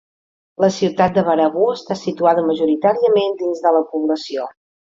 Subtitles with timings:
[0.63, 4.53] La ciutat de Baraboo està situada majoritàriament dins de la població.